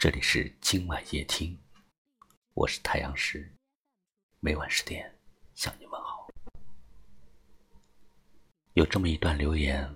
[0.00, 1.54] 这里是今晚夜听，
[2.54, 3.54] 我是太阳石，
[4.38, 5.14] 每晚十点
[5.54, 6.26] 向你问好。
[8.72, 9.94] 有这么一段留言，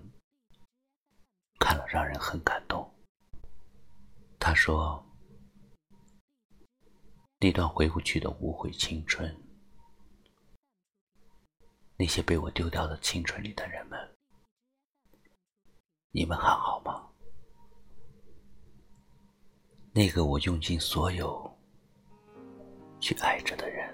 [1.59, 2.95] 看了让人很感动。
[4.39, 5.03] 他说
[7.41, 9.35] ：“那段回不去的无悔青春，
[11.97, 14.15] 那些被我丢掉的青春里的人们，
[16.11, 17.11] 你们还好吗？”
[19.97, 21.49] 那个我用尽所有
[22.99, 23.89] 去爱着的人，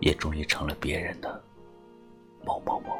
[0.00, 1.44] 也终于成了别人的
[2.42, 2.98] 某某某。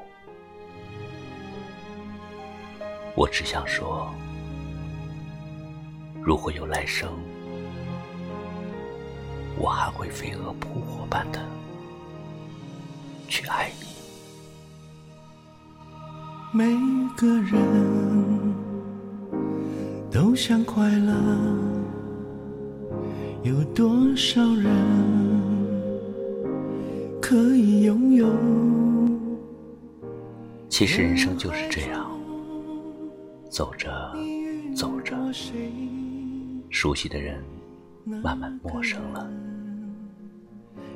[3.16, 4.12] 我只想说，
[6.20, 7.10] 如果有来生，
[9.58, 11.42] 我还会飞蛾扑火般的
[13.28, 13.86] 去爱你。
[16.52, 16.66] 每
[17.16, 17.97] 个人。
[20.38, 21.12] 想快乐，
[23.42, 24.72] 有多少人
[27.20, 28.28] 可以拥有？
[30.68, 32.08] 其实人生就是这样，
[33.50, 33.90] 走着
[34.76, 35.16] 走着，
[36.70, 37.42] 熟悉的人
[38.04, 39.28] 慢慢陌生了，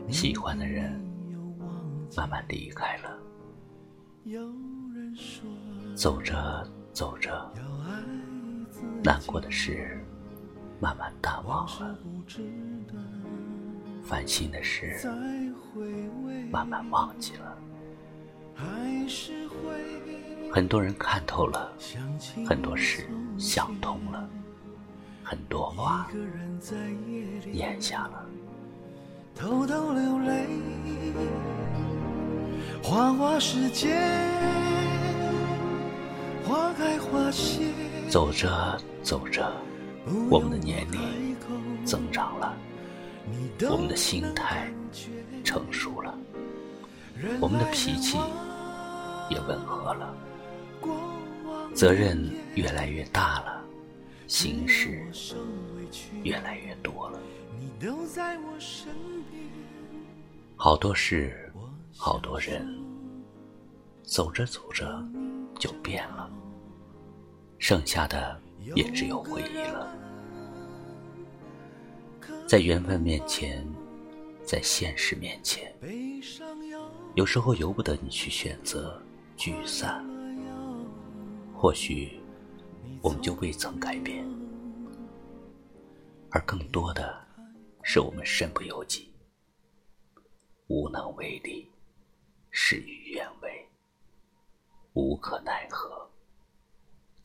[0.09, 0.89] 喜欢的人
[2.17, 3.19] 慢慢离开了，
[5.97, 7.53] 走着走着。
[9.03, 9.99] 难过的事
[10.81, 11.99] 慢慢淡忘了，
[14.05, 14.97] 烦心的事
[16.51, 17.57] 慢慢忘记了。
[20.53, 21.73] 很多人看透了，
[22.47, 24.29] 很多事想通了，
[25.25, 26.09] 很多话
[27.53, 28.27] 咽下了。
[29.35, 30.47] 偷偷流泪，
[32.83, 33.97] 花花世界，
[38.13, 39.51] 走着走着，
[40.29, 41.35] 我们的年龄
[41.83, 42.55] 增长了，
[43.71, 44.71] 我们的心态
[45.43, 46.15] 成熟了，
[47.41, 48.19] 我们的脾气
[49.31, 50.15] 也温和了，
[51.75, 53.65] 责任越来越大了，
[54.27, 55.03] 心事
[56.23, 57.19] 越来越多了，
[60.55, 61.51] 好多事，
[61.97, 62.79] 好多人，
[64.03, 65.03] 走着走着
[65.59, 66.31] 就变了。
[67.63, 68.37] 剩下的
[68.75, 69.97] 也只有回忆了。
[72.45, 73.65] 在缘分面前，
[74.45, 75.73] 在现实面前，
[77.15, 79.01] 有时候由不得你去选择
[79.37, 80.05] 聚散。
[81.55, 82.21] 或许
[83.01, 84.29] 我们就未曾改变，
[86.33, 87.17] 而更多的
[87.85, 89.09] 是我们身不由己，
[90.67, 91.71] 无能为力，
[92.51, 93.69] 事与愿违，
[94.95, 96.11] 无可奈何。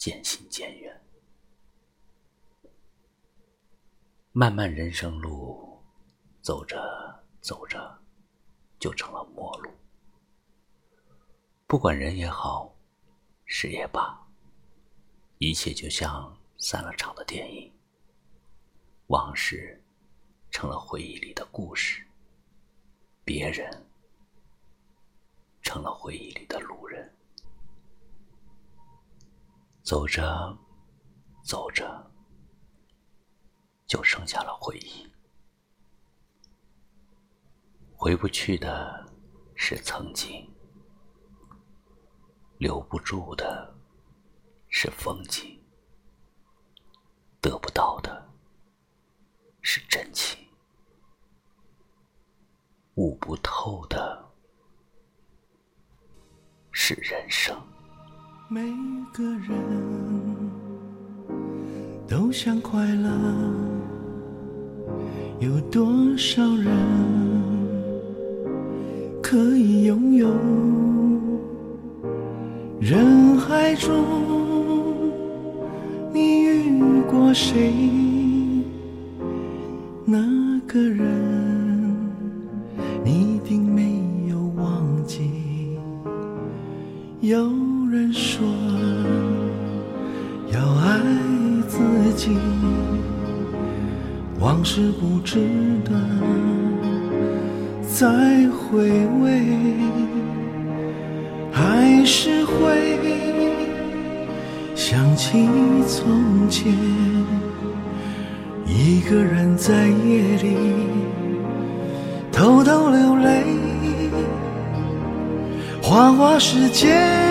[0.08, 1.02] 渐行渐远，
[4.32, 5.84] 漫漫人生路，
[6.42, 8.00] 走着走着，
[8.80, 9.70] 就成了陌路。
[11.68, 12.74] 不管人也好，
[13.44, 14.18] 事也罢，
[15.40, 17.70] 一切就像散了场的电影，
[19.08, 19.84] 往事
[20.50, 22.02] 成了回忆里的故事，
[23.26, 23.86] 别人
[25.62, 27.14] 成了回忆里的路人。
[29.88, 30.54] 走着，
[31.46, 32.12] 走着，
[33.86, 35.10] 就剩下了回忆。
[37.96, 39.10] 回不去的
[39.56, 40.46] 是曾经，
[42.58, 43.74] 留不住的
[44.68, 45.58] 是风景，
[47.40, 48.30] 得不到的
[49.62, 50.38] 是真情，
[52.96, 54.30] 悟不透的
[56.74, 57.58] 是人生。
[58.50, 58.62] 每
[59.12, 59.50] 个人
[62.08, 63.12] 都想快乐，
[65.42, 65.86] 有多
[66.16, 66.74] 少人
[69.22, 70.30] 可以拥有？
[72.80, 73.94] 人海中，
[76.14, 77.74] 你遇过谁？
[80.06, 80.18] 那
[80.66, 81.94] 个人，
[83.04, 85.78] 你一定没有忘记。
[87.20, 87.67] 有。
[87.90, 88.46] 有人说
[90.52, 91.00] 要爱
[91.70, 91.80] 自
[92.18, 92.36] 己，
[94.42, 95.40] 往事不值
[95.86, 95.92] 得
[97.88, 98.06] 再
[98.50, 98.90] 回
[99.22, 99.42] 味，
[101.50, 103.00] 还是会
[104.76, 105.48] 想起
[105.88, 106.74] 从前，
[108.66, 110.58] 一个人在夜里
[112.34, 113.44] 偷偷流泪，
[115.82, 117.27] 花花世界。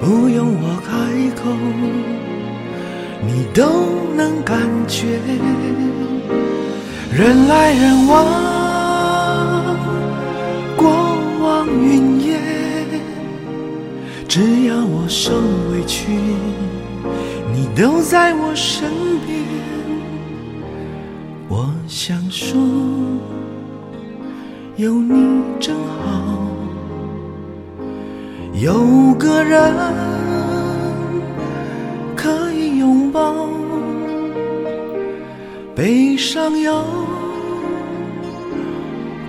[0.00, 0.92] 不用我开
[1.40, 1.48] 口，
[3.26, 3.64] 你都
[4.14, 5.18] 能感觉。
[7.10, 8.26] 人来人往，
[10.76, 10.90] 过
[11.40, 12.38] 往云烟，
[14.28, 15.32] 只要我受
[15.70, 16.12] 委屈，
[17.54, 18.90] 你都在我身
[19.26, 19.40] 边。
[21.48, 22.60] 我想说，
[24.76, 26.51] 有你真好。
[28.62, 29.74] 有个人
[32.14, 33.48] 可以拥抱，
[35.74, 36.84] 悲伤有，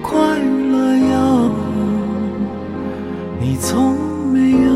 [0.04, 1.50] 快乐有，
[3.40, 3.98] 你从
[4.32, 4.72] 没有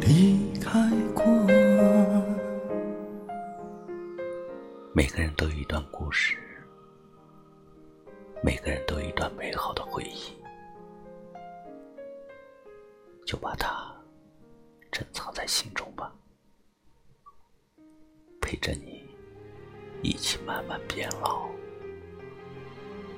[0.00, 1.22] 离开过。
[4.94, 6.34] 每个人都有一段故事，
[8.42, 10.34] 每个人都有一段美好的回忆。
[13.26, 13.92] 就把它
[14.92, 16.14] 珍藏在心中吧，
[18.40, 19.04] 陪着你
[20.00, 21.48] 一起慢慢变老，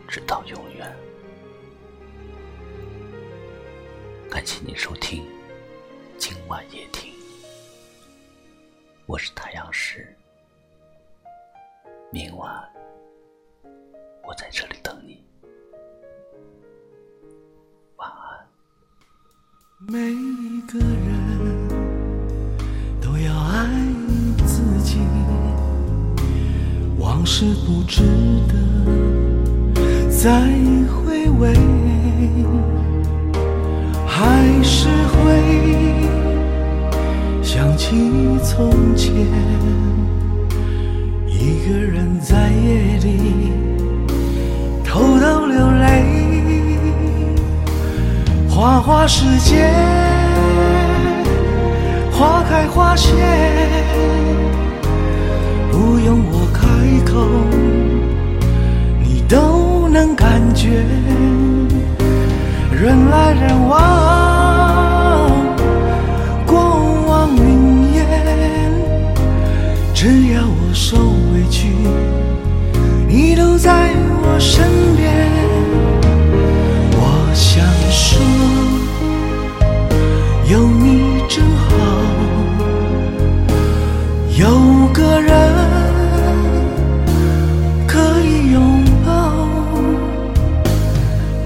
[0.09, 0.97] 直到永远。
[4.31, 5.27] 感谢你收听
[6.17, 7.13] 今晚夜听，
[9.05, 10.17] 我是太阳石，
[12.11, 12.67] 明晚
[14.23, 15.28] 我在这里等你。
[19.87, 21.69] 每一个人
[23.01, 23.65] 都要爱
[24.45, 24.99] 自己，
[26.99, 28.03] 往事不值
[28.49, 28.55] 得
[30.11, 30.43] 再
[30.89, 31.55] 回味，
[34.05, 35.25] 还是会
[37.41, 37.95] 想起
[38.43, 39.15] 从前，
[41.29, 43.28] 一个人在夜里
[48.89, 49.69] 花花世界，
[52.11, 53.13] 花开花谢，
[55.71, 56.67] 不用我开
[57.05, 57.29] 口，
[59.03, 60.87] 你都能感觉。
[62.73, 63.77] 人来人往，
[66.47, 66.59] 过
[67.07, 68.07] 往云烟，
[69.93, 70.97] 只要我受
[71.35, 71.69] 委屈，
[73.07, 73.91] 你都在
[74.23, 74.65] 我身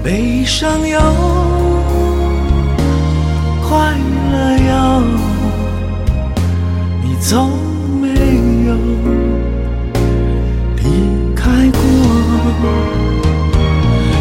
[0.03, 0.99] 悲伤有，
[3.69, 3.95] 快
[4.33, 5.01] 乐有，
[7.01, 7.51] 你从
[8.01, 8.09] 没
[8.67, 8.75] 有
[10.75, 10.83] 离
[11.33, 11.41] 开
[11.71, 11.79] 过，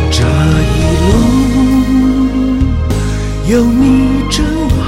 [0.09, 1.11] 这一路
[3.49, 4.47] 有你真
[4.79, 4.81] 好。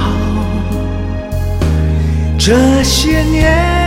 [2.39, 3.84] 这些年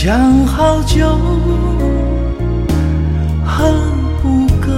[0.00, 1.04] 想好久
[3.44, 3.74] 恨
[4.22, 4.70] 不够，